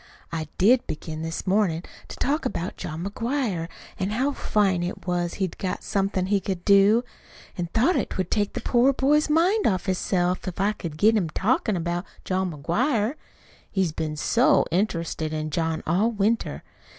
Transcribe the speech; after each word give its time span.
I 0.31 0.47
did 0.57 0.87
begin 0.87 1.21
this 1.21 1.45
mornin' 1.45 1.83
to 2.07 2.15
talk 2.17 2.43
about 2.43 2.75
John 2.75 3.03
McGuire 3.03 3.69
an' 3.99 4.09
how 4.09 4.31
fine 4.31 4.81
it 4.81 5.05
was 5.05 5.35
he'd 5.35 5.59
got 5.59 5.83
somethin' 5.83 6.25
he 6.25 6.39
could 6.39 6.65
do. 6.65 7.03
I 7.55 7.67
thought't 7.71 8.17
would 8.17 8.31
take 8.31 8.53
the 8.53 8.61
poor 8.61 8.93
boy's 8.93 9.29
mind 9.29 9.67
off 9.67 9.85
hisself, 9.85 10.47
if 10.47 10.59
I 10.59 10.71
could 10.71 10.97
get 10.97 11.15
him 11.15 11.29
talkin' 11.29 11.77
about 11.77 12.05
John 12.25 12.51
McGuire 12.51 13.13
he's 13.69 13.91
been 13.91 14.15
SO 14.15 14.65
interested 14.71 15.33
in 15.33 15.51
John 15.51 15.83
all 15.85 16.09
winter! 16.09 16.63